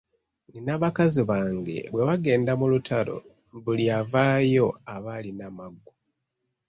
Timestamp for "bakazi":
0.81-1.21